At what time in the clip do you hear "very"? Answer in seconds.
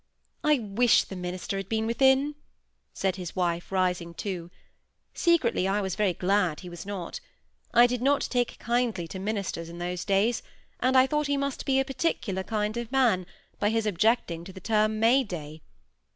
5.93-6.13